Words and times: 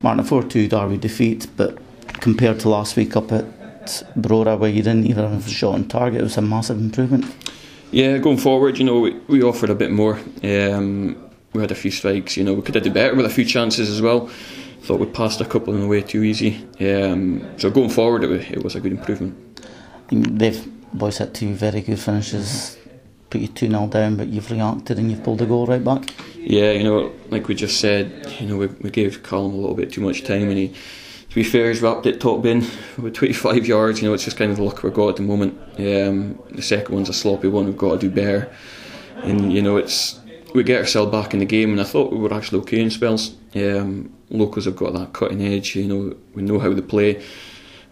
Martin, 0.00 0.20
a 0.20 0.28
4 0.28 0.44
2 0.44 0.68
Derby 0.68 0.96
defeat, 0.96 1.48
but 1.56 1.76
compared 2.20 2.60
to 2.60 2.68
last 2.68 2.94
week 2.94 3.16
up 3.16 3.32
at 3.32 3.44
Brora, 4.16 4.56
where 4.56 4.70
you 4.70 4.80
didn't 4.80 5.06
even 5.06 5.28
have 5.28 5.44
a 5.44 5.50
shot 5.50 5.74
on 5.74 5.88
target, 5.88 6.20
it 6.20 6.22
was 6.22 6.36
a 6.36 6.40
massive 6.40 6.78
improvement. 6.78 7.24
Yeah, 7.90 8.18
going 8.18 8.36
forward, 8.36 8.78
you 8.78 8.84
know, 8.84 9.00
we, 9.00 9.14
we 9.26 9.42
offered 9.42 9.70
a 9.70 9.74
bit 9.74 9.90
more. 9.90 10.20
Um, 10.44 11.16
we 11.52 11.60
had 11.60 11.72
a 11.72 11.74
few 11.74 11.90
strikes, 11.90 12.36
you 12.36 12.44
know, 12.44 12.54
we 12.54 12.62
could 12.62 12.76
have 12.76 12.84
done 12.84 12.92
better 12.92 13.16
with 13.16 13.26
a 13.26 13.28
few 13.28 13.44
chances 13.44 13.90
as 13.90 14.00
well. 14.00 14.28
Thought 14.82 15.00
we 15.00 15.06
passed 15.06 15.40
a 15.40 15.44
couple 15.44 15.74
in 15.74 15.80
the 15.80 15.88
way 15.88 16.02
too 16.02 16.22
easy. 16.22 16.64
Um, 16.78 17.58
so 17.58 17.68
going 17.68 17.90
forward, 17.90 18.22
it, 18.22 18.52
it 18.52 18.62
was 18.62 18.76
a 18.76 18.80
good 18.80 18.92
improvement. 18.92 19.34
They've 20.12 20.64
boys 20.94 21.18
had 21.18 21.34
two 21.34 21.54
very 21.54 21.80
good 21.80 21.98
finishes, 21.98 22.78
put 23.30 23.40
you 23.40 23.48
2 23.48 23.68
0 23.68 23.88
down, 23.88 24.16
but 24.16 24.28
you've 24.28 24.48
reacted 24.48 24.96
and 24.96 25.10
you've 25.10 25.24
pulled 25.24 25.38
the 25.38 25.46
goal 25.46 25.66
right 25.66 25.82
back. 25.82 26.14
Yeah, 26.48 26.72
you 26.72 26.82
know, 26.82 27.12
like 27.28 27.46
we 27.46 27.54
just 27.54 27.78
said, 27.78 28.34
you 28.40 28.46
know, 28.46 28.56
we, 28.56 28.68
we 28.68 28.88
gave 28.88 29.22
Callum 29.22 29.52
a 29.52 29.56
little 29.56 29.74
bit 29.74 29.92
too 29.92 30.00
much 30.00 30.24
time, 30.24 30.48
and 30.48 30.56
he, 30.56 30.68
to 30.68 31.34
be 31.34 31.44
fair, 31.44 31.68
he's 31.68 31.82
wrapped 31.82 32.06
it 32.06 32.22
top 32.22 32.40
bin 32.40 32.66
with 32.96 33.12
25 33.12 33.66
yards. 33.66 34.00
You 34.00 34.08
know, 34.08 34.14
it's 34.14 34.24
just 34.24 34.38
kind 34.38 34.50
of 34.50 34.56
the 34.56 34.62
luck 34.62 34.82
we've 34.82 34.94
got 34.94 35.10
at 35.10 35.16
the 35.16 35.22
moment. 35.22 35.58
Um, 35.76 36.42
the 36.50 36.62
second 36.62 36.94
one's 36.94 37.10
a 37.10 37.12
sloppy 37.12 37.48
one. 37.48 37.66
We've 37.66 37.76
got 37.76 38.00
to 38.00 38.08
do 38.08 38.08
better, 38.08 38.50
and 39.16 39.52
you 39.52 39.60
know, 39.60 39.76
it's 39.76 40.20
we 40.54 40.62
get 40.62 40.80
ourselves 40.80 41.12
back 41.12 41.34
in 41.34 41.40
the 41.40 41.44
game, 41.44 41.70
and 41.70 41.82
I 41.82 41.84
thought 41.84 42.12
we 42.12 42.18
were 42.18 42.32
actually 42.32 42.60
okay 42.60 42.80
in 42.80 42.88
spells. 42.90 43.36
Um, 43.54 44.10
locals 44.30 44.64
have 44.64 44.76
got 44.76 44.94
that 44.94 45.12
cutting 45.12 45.42
edge. 45.42 45.76
You 45.76 45.86
know, 45.86 46.16
we 46.34 46.40
know 46.40 46.58
how 46.58 46.72
they 46.72 46.80
play. 46.80 47.22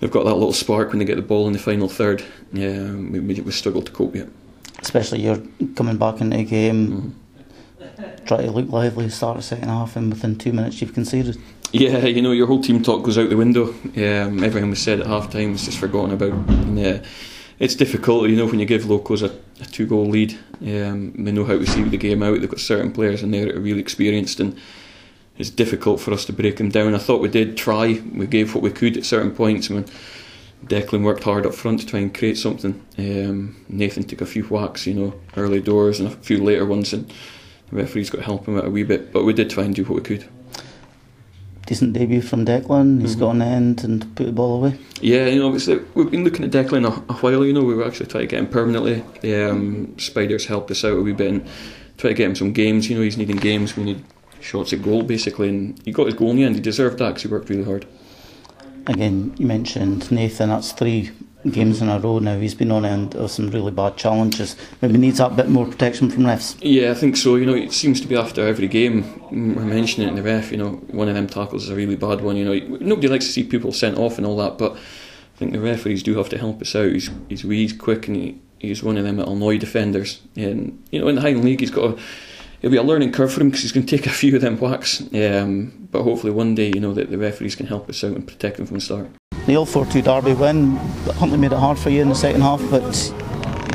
They've 0.00 0.10
got 0.10 0.24
that 0.24 0.34
little 0.34 0.54
spark 0.54 0.88
when 0.88 0.98
they 1.00 1.04
get 1.04 1.16
the 1.16 1.22
ball 1.22 1.46
in 1.46 1.52
the 1.52 1.58
final 1.58 1.90
third. 1.90 2.24
Um, 2.54 3.12
we, 3.12 3.20
we, 3.20 3.38
we 3.38 3.52
struggled 3.52 3.84
to 3.84 3.92
cope 3.92 4.16
yet. 4.16 4.28
Especially 4.78 5.20
you're 5.20 5.42
coming 5.74 5.98
back 5.98 6.22
into 6.22 6.38
the 6.38 6.44
game. 6.44 6.88
Mm-hmm 6.88 7.25
try 8.24 8.42
to 8.42 8.50
look 8.50 8.70
lively, 8.70 9.08
start 9.08 9.36
the 9.36 9.42
second 9.42 9.68
half, 9.68 9.96
and 9.96 10.10
within 10.12 10.36
two 10.36 10.52
minutes 10.52 10.80
you've 10.80 10.94
conceded. 10.94 11.38
Yeah, 11.72 12.06
you 12.06 12.22
know, 12.22 12.32
your 12.32 12.46
whole 12.46 12.62
team 12.62 12.82
talk 12.82 13.04
goes 13.04 13.18
out 13.18 13.28
the 13.28 13.36
window. 13.36 13.68
Um, 13.68 14.44
everything 14.44 14.70
was 14.70 14.80
said 14.80 15.00
at 15.00 15.06
half 15.06 15.30
time 15.30 15.54
is 15.54 15.64
just 15.64 15.78
forgotten 15.78 16.12
about. 16.12 16.32
And, 16.32 16.78
uh, 16.78 16.98
it's 17.58 17.74
difficult, 17.74 18.28
you 18.28 18.36
know, 18.36 18.46
when 18.46 18.60
you 18.60 18.66
give 18.66 18.88
locals 18.88 19.22
a, 19.22 19.34
a 19.60 19.64
two 19.64 19.86
goal 19.86 20.06
lead. 20.06 20.38
Um, 20.60 21.12
they 21.24 21.32
know 21.32 21.44
how 21.44 21.58
to 21.58 21.66
see 21.66 21.82
the 21.82 21.96
game 21.96 22.22
out. 22.22 22.40
They've 22.40 22.50
got 22.50 22.60
certain 22.60 22.92
players 22.92 23.22
in 23.22 23.30
there 23.30 23.46
that 23.46 23.56
are 23.56 23.60
really 23.60 23.80
experienced, 23.80 24.40
and 24.40 24.58
it's 25.38 25.50
difficult 25.50 26.00
for 26.00 26.12
us 26.12 26.24
to 26.26 26.32
break 26.32 26.56
them 26.58 26.68
down. 26.68 26.94
I 26.94 26.98
thought 26.98 27.22
we 27.22 27.28
did 27.28 27.56
try. 27.56 28.00
We 28.14 28.26
gave 28.26 28.54
what 28.54 28.62
we 28.62 28.70
could 28.70 28.96
at 28.96 29.04
certain 29.04 29.30
points. 29.30 29.70
I 29.70 29.74
mean, 29.74 29.86
Declan 30.66 31.02
worked 31.02 31.24
hard 31.24 31.46
up 31.46 31.54
front 31.54 31.80
to 31.80 31.86
try 31.86 32.00
and 32.00 32.14
create 32.14 32.36
something. 32.36 32.82
Um, 32.98 33.64
Nathan 33.68 34.04
took 34.04 34.20
a 34.20 34.26
few 34.26 34.44
whacks, 34.44 34.86
you 34.86 34.94
know, 34.94 35.14
early 35.36 35.60
doors 35.60 36.00
and 36.00 36.08
a 36.08 36.16
few 36.16 36.42
later 36.42 36.66
ones, 36.66 36.92
and 36.92 37.10
the 37.70 37.76
referee's 37.76 38.10
got 38.10 38.18
to 38.18 38.24
help 38.24 38.46
him 38.46 38.56
out 38.58 38.64
a 38.64 38.70
wee 38.70 38.82
bit, 38.82 39.12
but 39.12 39.24
we 39.24 39.32
did 39.32 39.50
try 39.50 39.64
and 39.64 39.74
do 39.74 39.84
what 39.84 39.96
we 39.96 40.02
could. 40.02 40.28
Decent 41.66 41.94
debut 41.94 42.22
from 42.22 42.44
Declan. 42.44 43.00
He's 43.00 43.12
mm-hmm. 43.12 43.20
got 43.20 43.30
an 43.30 43.42
end 43.42 43.82
and 43.82 44.14
put 44.14 44.26
the 44.26 44.32
ball 44.32 44.56
away. 44.58 44.78
Yeah, 45.00 45.26
you 45.26 45.40
know, 45.40 45.46
obviously 45.46 45.80
we've 45.94 46.10
been 46.10 46.22
looking 46.22 46.44
at 46.44 46.52
Declan 46.52 46.86
a, 46.86 47.12
a 47.12 47.16
while. 47.16 47.44
You 47.44 47.52
know, 47.52 47.62
we 47.62 47.74
were 47.74 47.84
actually 47.84 48.06
trying 48.06 48.22
to 48.22 48.28
get 48.28 48.38
him 48.38 48.48
permanently. 48.48 49.02
Um, 49.34 49.98
Spiders 49.98 50.46
helped 50.46 50.70
us 50.70 50.84
out 50.84 50.96
a 50.96 51.02
wee 51.02 51.12
bit 51.12 51.28
and 51.28 51.48
try 51.98 52.10
to 52.10 52.14
get 52.14 52.28
him 52.28 52.36
some 52.36 52.52
games. 52.52 52.88
You 52.88 52.96
know, 52.96 53.02
he's 53.02 53.16
needing 53.16 53.36
games. 53.36 53.76
We 53.76 53.82
need 53.82 54.04
shots 54.40 54.72
at 54.72 54.82
goal 54.82 55.02
basically, 55.02 55.48
and 55.48 55.82
he 55.84 55.90
got 55.90 56.06
his 56.06 56.14
goal 56.14 56.30
in 56.30 56.36
the 56.36 56.44
end. 56.44 56.54
He 56.54 56.60
deserved 56.60 56.98
that 56.98 57.08
because 57.08 57.22
he 57.22 57.28
worked 57.28 57.48
really 57.48 57.64
hard. 57.64 57.84
Again, 58.86 59.34
you 59.36 59.46
mentioned 59.46 60.12
Nathan. 60.12 60.50
That's 60.50 60.70
three 60.70 61.10
games 61.50 61.80
in 61.80 61.88
a 61.88 61.98
row 61.98 62.18
now. 62.18 62.38
He's 62.38 62.54
been 62.54 62.70
on 62.70 62.84
end 62.84 63.14
of 63.14 63.30
some 63.30 63.50
really 63.50 63.70
bad 63.70 63.96
challenges. 63.96 64.56
Maybe 64.80 64.98
needs 64.98 65.20
a 65.20 65.28
bit 65.28 65.48
more 65.48 65.66
protection 65.66 66.10
from 66.10 66.24
refs. 66.24 66.56
Yeah, 66.60 66.90
I 66.90 66.94
think 66.94 67.16
so. 67.16 67.36
You 67.36 67.46
know, 67.46 67.54
it 67.54 67.72
seems 67.72 68.00
to 68.00 68.06
be 68.06 68.16
after 68.16 68.46
every 68.46 68.68
game 68.68 69.20
we're 69.30 69.64
mentioning 69.64 70.08
it 70.08 70.10
in 70.10 70.16
the 70.16 70.22
ref. 70.22 70.50
You 70.50 70.58
know, 70.58 70.70
one 70.88 71.08
of 71.08 71.14
them 71.14 71.26
tackles 71.26 71.64
is 71.64 71.70
a 71.70 71.74
really 71.74 71.96
bad 71.96 72.20
one. 72.20 72.36
You 72.36 72.44
know, 72.44 72.78
nobody 72.78 73.08
likes 73.08 73.26
to 73.26 73.32
see 73.32 73.44
people 73.44 73.72
sent 73.72 73.98
off 73.98 74.18
and 74.18 74.26
all 74.26 74.36
that, 74.38 74.58
but 74.58 74.72
I 74.74 75.38
think 75.38 75.52
the 75.52 75.60
referees 75.60 76.02
do 76.02 76.16
have 76.16 76.28
to 76.30 76.38
help 76.38 76.62
us 76.62 76.74
out. 76.74 76.92
He's 76.92 77.10
he's 77.28 77.44
wee, 77.44 77.70
quick, 77.72 78.08
and 78.08 78.16
he, 78.16 78.40
he's 78.58 78.82
one 78.82 78.96
of 78.96 79.04
them 79.04 79.20
annoy 79.20 79.58
defenders. 79.58 80.20
And 80.36 80.82
you 80.90 81.00
know, 81.00 81.08
in 81.08 81.16
the 81.16 81.22
Highland 81.22 81.44
League, 81.44 81.60
he's 81.60 81.70
got 81.70 81.90
a 81.90 81.98
it'll 82.62 82.72
be 82.72 82.78
a 82.78 82.82
learning 82.82 83.12
curve 83.12 83.32
for 83.32 83.40
him 83.40 83.50
because 83.50 83.62
he's 83.62 83.72
going 83.72 83.86
to 83.86 83.96
take 83.96 84.06
a 84.06 84.10
few 84.10 84.34
of 84.34 84.42
them 84.42 84.58
whacks. 84.58 85.02
Um, 85.14 85.88
but 85.90 86.02
hopefully 86.02 86.32
one 86.32 86.54
day, 86.54 86.72
you 86.74 86.80
know, 86.80 86.94
that 86.94 87.10
the 87.10 87.18
referees 87.18 87.54
can 87.54 87.66
help 87.66 87.88
us 87.88 88.02
out 88.02 88.12
and 88.12 88.26
protect 88.26 88.58
him 88.58 88.66
from 88.66 88.76
the 88.76 88.80
start. 88.80 89.08
Neil 89.46 89.64
4 89.64 89.86
2 89.86 90.02
Derby 90.02 90.34
win. 90.34 90.76
Huntly 91.18 91.38
made 91.38 91.52
it 91.52 91.58
hard 91.58 91.78
for 91.78 91.90
you 91.90 92.02
in 92.02 92.08
the 92.08 92.14
second 92.14 92.40
half, 92.40 92.60
but 92.68 92.82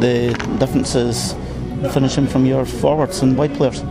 the 0.00 0.32
difference 0.60 0.94
is 0.94 1.34
finishing 1.92 2.26
from 2.26 2.46
your 2.46 2.64
forwards 2.64 3.20
and 3.22 3.36
wide 3.36 3.54
players. 3.54 3.82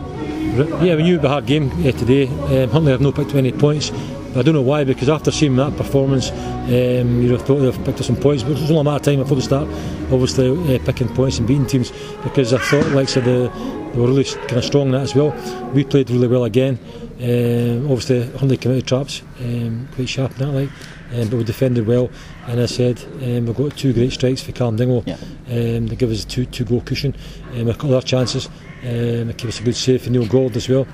Yeah, 0.82 0.96
we 0.96 1.02
knew 1.02 1.14
it 1.14 1.18
was 1.18 1.24
a 1.26 1.28
hard 1.28 1.46
game 1.46 1.70
uh, 1.86 1.92
today. 1.92 2.28
Um, 2.28 2.70
Huntly 2.70 2.92
have 2.92 3.02
no 3.02 3.12
picked 3.12 3.34
any 3.34 3.52
points, 3.52 3.90
but 3.90 4.38
I 4.38 4.42
don't 4.42 4.54
know 4.54 4.62
why 4.62 4.84
because 4.84 5.10
after 5.10 5.30
seeing 5.30 5.54
that 5.56 5.76
performance, 5.76 6.30
um, 6.30 7.20
you'd 7.20 7.32
have 7.32 7.42
thought 7.42 7.58
they'd 7.58 7.74
have 7.74 7.84
picked 7.84 7.98
up 8.00 8.06
some 8.06 8.16
points. 8.16 8.42
But 8.42 8.52
it 8.52 8.60
was 8.62 8.70
only 8.70 8.80
a 8.80 8.84
matter 8.84 8.96
of 8.96 9.02
time 9.02 9.18
before 9.18 9.36
the 9.36 9.42
start, 9.42 9.68
obviously 10.10 10.76
uh, 10.76 10.78
picking 10.84 11.08
points 11.14 11.38
and 11.38 11.46
beating 11.46 11.66
teams 11.66 11.92
because 12.22 12.54
I 12.54 12.58
thought, 12.58 12.86
like 12.92 13.08
I 13.08 13.10
said, 13.10 13.24
the, 13.24 13.52
they 13.96 14.02
were 14.02 14.08
really 14.08 14.24
kind 14.24 14.58
of 14.58 14.64
strong 14.64 14.86
in 14.86 14.92
that 14.92 15.00
as 15.00 15.14
well. 15.14 15.30
We 15.72 15.82
played 15.82 16.10
really 16.10 16.28
well 16.28 16.44
again. 16.44 16.78
Um, 17.18 17.90
obviously, 17.90 18.24
out 18.34 18.42
of 18.42 18.86
traps, 18.86 19.22
um, 19.40 19.88
quite 19.94 20.06
sharp 20.06 20.32
in 20.32 20.38
that, 20.38 20.52
like 20.52 20.68
um, 21.14 21.30
but 21.30 21.38
we 21.38 21.44
defended 21.44 21.86
well. 21.86 22.10
And 22.46 22.60
I 22.60 22.66
said 22.66 23.02
um, 23.22 23.46
we've 23.46 23.56
got 23.56 23.74
two 23.74 23.94
great 23.94 24.12
strikes 24.12 24.42
for 24.42 24.52
Callum 24.52 24.76
Dingwall. 24.76 25.02
Yeah. 25.06 25.14
Um, 25.48 25.86
they 25.86 25.96
give 25.96 26.10
us 26.10 26.24
a 26.24 26.26
two 26.26 26.44
two 26.44 26.66
goal 26.66 26.82
cushion. 26.82 27.16
Um, 27.52 27.64
we've 27.64 27.78
got 27.78 27.90
other 27.90 28.02
chances. 28.02 28.50
Um, 28.82 29.30
it 29.30 29.38
gave 29.38 29.48
us 29.48 29.60
a 29.60 29.62
good 29.62 29.76
save 29.76 30.02
for 30.02 30.10
Neil 30.10 30.26
Gold 30.26 30.56
as 30.58 30.68
well. 30.68 30.86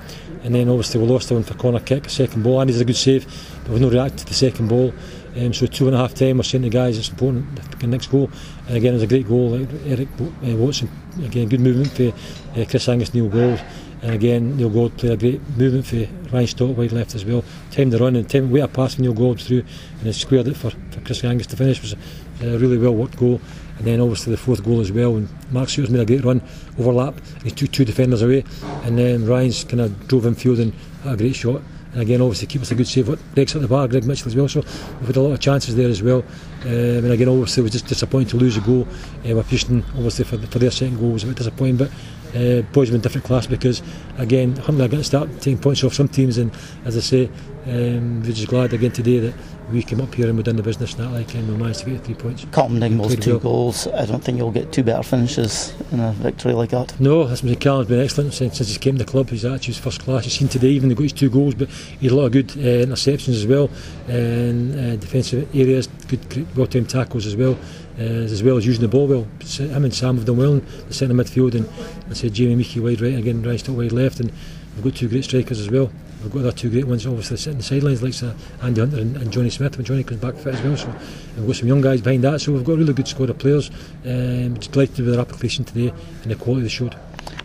And 0.45 0.55
then 0.55 0.69
obviously 0.69 1.01
we 1.01 1.07
lost 1.07 1.27
the 1.27 1.33
one 1.35 1.43
for 1.43 1.55
corner 1.55 1.81
kick, 1.81 2.09
second 2.09 2.43
ball. 2.43 2.61
and 2.61 2.69
he's 2.69 2.79
a 2.79 2.85
good 2.85 2.95
save, 2.95 3.25
but 3.63 3.71
we've 3.71 3.81
no 3.81 3.89
react 3.89 4.17
to 4.17 4.25
the 4.25 4.33
second 4.33 4.67
ball. 4.67 4.93
Um, 5.35 5.53
so 5.53 5.65
two 5.65 5.87
and 5.87 5.95
a 5.95 5.97
half 5.97 6.13
time, 6.13 6.37
we're 6.37 6.43
saying 6.43 6.63
to 6.63 6.69
the 6.69 6.73
guys 6.73 6.97
it's 6.97 7.09
important 7.09 7.79
the 7.79 7.87
next 7.87 8.07
goal. 8.07 8.29
And 8.67 8.77
again, 8.77 8.91
it 8.91 8.95
was 8.95 9.03
a 9.03 9.07
great 9.07 9.27
goal. 9.27 9.55
Eric 9.85 10.07
uh, 10.19 10.55
Watson, 10.55 10.89
again, 11.23 11.49
good 11.49 11.59
movement 11.59 11.91
for 11.91 12.59
uh, 12.59 12.65
Chris 12.65 12.87
Angus, 12.87 13.13
Neil 13.13 13.29
Gold. 13.29 13.63
And 14.01 14.13
again, 14.13 14.57
Neil 14.57 14.69
Gold 14.69 14.97
played 14.97 15.13
a 15.13 15.17
great 15.17 15.41
movement 15.57 15.85
for 15.85 16.07
Ryan 16.33 16.47
Stott 16.47 16.77
wide 16.77 16.91
left 16.91 17.15
as 17.15 17.25
well. 17.25 17.43
Timed 17.71 17.93
the 17.93 17.97
run 17.97 18.15
and 18.15 18.29
timed 18.29 18.51
way 18.51 18.59
a 18.59 18.67
pass 18.67 18.95
from 18.95 19.05
Neil 19.05 19.13
Gold 19.13 19.41
through 19.41 19.63
and 19.99 20.07
it 20.07 20.13
squared 20.13 20.47
it 20.47 20.55
for, 20.55 20.71
for 20.91 21.01
Chris 21.01 21.23
Angus 21.23 21.47
to 21.47 21.55
finish. 21.55 21.77
It 21.77 21.83
was 21.83 21.95
a 22.41 22.57
really 22.57 22.77
well 22.77 22.93
worked 22.93 23.17
goal. 23.17 23.39
And 23.77 23.87
then 23.87 23.99
obviously 23.99 24.31
the 24.31 24.37
fourth 24.37 24.63
goal 24.63 24.81
as 24.81 24.91
well. 24.91 25.15
And 25.15 25.27
Mark 25.51 25.69
Stewart's 25.69 25.91
made 25.91 26.01
a 26.01 26.05
great 26.05 26.23
run, 26.23 26.41
overlap. 26.79 27.15
He 27.43 27.51
took 27.51 27.71
two 27.71 27.85
defenders 27.85 28.21
away, 28.21 28.43
and 28.83 28.97
then 28.97 29.25
Ryan's 29.25 29.63
kind 29.63 29.81
of 29.81 30.07
drove 30.07 30.25
infield 30.25 30.59
and 30.59 30.73
had 31.03 31.13
a 31.13 31.17
great 31.17 31.35
shot. 31.35 31.61
And 31.93 32.01
again, 32.01 32.21
obviously, 32.21 32.47
keep 32.47 32.61
us 32.61 32.71
a 32.71 32.75
good 32.75 32.87
save. 32.87 33.07
What 33.07 33.19
Greg's 33.35 33.55
at 33.55 33.61
the 33.61 33.67
bar, 33.67 33.87
Greg 33.87 34.03
Mitchell 34.05 34.27
as 34.27 34.35
well. 34.35 34.47
So 34.47 34.61
we've 34.61 35.07
had 35.07 35.15
a 35.15 35.21
lot 35.21 35.33
of 35.33 35.39
chances 35.39 35.75
there 35.75 35.89
as 35.89 36.01
well. 36.01 36.23
Um, 36.63 36.69
and 36.69 37.11
again, 37.11 37.29
obviously, 37.29 37.61
it 37.61 37.65
was 37.65 37.71
just 37.71 37.85
disappointing 37.85 38.29
to 38.29 38.37
lose 38.37 38.57
a 38.57 38.61
goal. 38.61 38.87
Uh, 39.23 39.35
we're 39.35 39.43
pushing, 39.43 39.83
obviously, 39.89 40.25
for, 40.25 40.39
for 40.39 40.57
their 40.57 40.71
second 40.71 40.99
goal 40.99 41.11
was 41.11 41.23
a 41.23 41.27
bit 41.27 41.35
disappointing. 41.35 41.77
But 41.77 41.91
uh, 42.35 42.61
boys 42.73 42.87
have 42.87 42.93
been 42.93 43.01
different 43.01 43.27
class 43.27 43.45
because, 43.45 43.83
again, 44.17 44.55
Huntly 44.55 44.85
are 44.85 44.87
going 44.87 45.01
to 45.01 45.03
start 45.03 45.29
taking 45.39 45.59
points 45.59 45.83
off 45.83 45.93
some 45.93 46.07
teams. 46.07 46.39
And 46.39 46.51
as 46.83 46.97
I 46.97 46.99
say, 46.99 47.29
um, 47.67 48.23
we're 48.23 48.33
just 48.33 48.47
glad 48.47 48.73
again 48.73 48.91
today 48.91 49.19
that 49.19 49.35
we 49.71 49.83
came 49.83 50.01
up 50.01 50.13
here 50.15 50.27
and 50.27 50.35
we've 50.35 50.45
done 50.45 50.55
the 50.55 50.63
business 50.63 50.95
that 50.95 51.09
like 51.09 51.33
and 51.35 51.47
we 51.47 51.55
managed 51.55 51.81
to 51.81 51.91
get 51.91 52.03
three 52.03 52.15
points. 52.15 52.45
Callum 52.51 52.79
Dingwall's 52.79 53.15
two 53.17 53.31
well. 53.31 53.39
goals. 53.39 53.72
I 53.73 54.05
don't 54.05 54.23
think 54.23 54.37
you'll 54.37 54.51
get 54.51 54.71
two 54.71 54.83
better 54.83 55.03
finishes 55.03 55.73
in 55.91 55.99
a 55.99 56.11
victory 56.13 56.53
like 56.53 56.69
that. 56.69 56.99
No, 56.99 57.25
that's 57.25 57.41
Callum's 57.59 57.87
been 57.87 57.99
excellent 57.99 58.33
since, 58.33 58.57
since 58.57 58.77
came 58.77 58.97
to 58.97 59.03
the 59.03 59.09
club. 59.09 59.29
He's 59.29 59.45
actually 59.45 59.73
his 59.73 59.77
attitude's 59.77 59.77
first 59.79 60.01
class. 60.01 60.25
You've 60.25 60.33
seen 60.33 60.47
today 60.47 60.69
even 60.69 60.89
he 60.89 60.95
got 60.95 61.03
his 61.03 61.13
two 61.13 61.29
goals, 61.29 61.55
but 61.55 61.69
he 61.69 62.07
had 62.07 62.13
a 62.13 62.15
lot 62.15 62.25
of 62.25 62.31
good 62.33 62.51
uh, 62.51 62.85
interceptions 62.85 63.35
as 63.35 63.47
well 63.47 63.69
and 64.07 64.79
uh, 64.79 64.95
defensive 64.97 65.53
areas, 65.55 65.87
good, 66.07 66.55
well 66.55 66.67
timed 66.67 66.89
tackles 66.89 67.25
as 67.25 67.35
well. 67.35 67.57
Uh, 67.99 68.25
as 68.25 68.41
well 68.41 68.57
as 68.57 68.65
using 68.65 68.81
the 68.81 68.87
ball 68.87 69.05
well. 69.05 69.27
Him 69.41 69.85
and 69.85 69.93
Sam 69.93 70.15
have 70.17 70.25
done 70.25 70.37
well 70.37 70.53
in 70.53 70.65
the 70.87 70.93
centre 70.95 71.13
midfield, 71.13 71.53
and 71.53 71.69
I 72.09 72.13
said 72.13 72.33
Jamie 72.33 72.55
Mickey 72.55 72.79
wide 72.79 73.01
right, 73.01 73.13
again 73.13 73.43
Ryan 73.43 73.57
Stott 73.59 73.75
wide 73.75 73.91
left, 73.91 74.19
and 74.19 74.31
we've 74.75 74.83
got 74.83 74.95
two 74.95 75.07
great 75.07 75.23
strikers 75.23 75.59
as 75.59 75.69
well. 75.69 75.91
we've 76.23 76.31
got 76.31 76.41
the 76.41 76.51
two 76.51 76.69
great 76.69 76.87
ones 76.87 77.05
obviously 77.05 77.37
sitting 77.37 77.57
the 77.57 77.63
sidelines 77.63 78.01
like 78.01 78.23
uh, 78.23 78.33
Andy 78.65 78.81
Hunter 78.81 78.99
and, 78.99 79.17
and 79.17 79.31
Johnny 79.31 79.49
Smith 79.49 79.77
when 79.77 79.85
Johnny 79.85 80.03
comes 80.03 80.21
back 80.21 80.35
fit 80.35 80.55
as 80.55 80.61
well 80.61 80.77
so 80.77 80.93
we've 81.37 81.47
got 81.47 81.55
some 81.55 81.67
young 81.67 81.81
guys 81.81 82.01
behind 82.01 82.23
that 82.23 82.41
so 82.41 82.51
we've 82.51 82.63
got 82.63 82.73
a 82.73 82.77
really 82.77 82.93
good 82.93 83.07
squad 83.07 83.29
of 83.29 83.37
players 83.37 83.69
um, 84.05 84.53
delighted 84.55 84.97
with 84.99 85.11
their 85.11 85.19
application 85.19 85.65
today 85.65 85.93
and 86.23 86.31
the 86.31 86.35
quality 86.35 86.63
they 86.63 86.69
showed. 86.69 86.95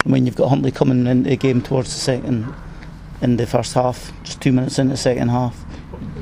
I 0.05 0.09
mean 0.09 0.27
you've 0.27 0.37
got 0.37 0.49
Huntley 0.49 0.71
coming 0.71 1.07
in 1.07 1.25
the 1.25 1.37
game 1.37 1.61
towards 1.61 1.93
the 1.93 2.01
second 2.01 2.55
in 3.21 3.37
the 3.37 3.47
first 3.47 3.75
half 3.75 4.13
just 4.23 4.41
two 4.41 4.53
minutes 4.53 4.79
into 4.79 4.93
the 4.93 4.97
second 4.97 5.29
half. 5.29 5.65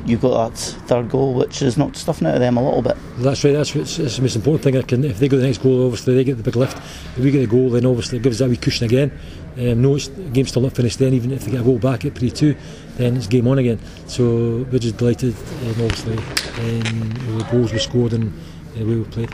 You've 0.06 0.20
got 0.20 0.50
that 0.50 0.58
third 0.58 1.10
goal, 1.10 1.34
which 1.34 1.62
is 1.62 1.76
not 1.76 1.96
stuffing 1.96 2.26
out 2.26 2.34
of 2.34 2.40
them 2.40 2.56
a 2.56 2.64
little 2.64 2.82
bit. 2.82 2.96
That's 3.18 3.44
right. 3.44 3.52
That's, 3.52 3.72
that's 3.72 4.16
the 4.16 4.22
most 4.22 4.36
important 4.36 4.64
thing. 4.64 4.82
Can, 4.82 5.04
if 5.04 5.18
they 5.18 5.28
go 5.28 5.36
the 5.36 5.46
next 5.46 5.58
goal, 5.58 5.84
obviously 5.84 6.14
they 6.14 6.24
get 6.24 6.36
the 6.36 6.42
big 6.42 6.56
lift. 6.56 6.76
If 6.78 7.18
we 7.18 7.30
get 7.30 7.40
the 7.40 7.46
goal, 7.46 7.70
then 7.70 7.86
obviously 7.86 8.18
it 8.18 8.22
gives 8.22 8.38
that 8.38 8.48
wee 8.48 8.56
cushion 8.56 8.86
again. 8.86 9.10
Um, 9.56 9.82
no, 9.82 9.96
it's, 9.96 10.08
the 10.08 10.22
game's 10.22 10.50
still 10.50 10.62
not 10.62 10.72
finished. 10.72 10.98
Then 10.98 11.14
even 11.14 11.32
if 11.32 11.44
they 11.44 11.50
get 11.50 11.60
a 11.62 11.64
goal 11.64 11.78
back 11.78 12.04
at 12.04 12.14
three-two, 12.14 12.54
then 12.96 13.16
it's 13.16 13.26
game 13.26 13.48
on 13.48 13.58
again. 13.58 13.80
So 14.06 14.66
we're 14.70 14.78
just 14.78 14.98
delighted, 14.98 15.34
um, 15.34 15.70
obviously, 15.70 16.18
um, 16.18 17.38
the 17.38 17.48
goals 17.50 17.72
were 17.72 17.78
scored 17.78 18.12
and 18.12 18.32
way 18.76 18.84
we 18.84 19.04
played. 19.04 19.24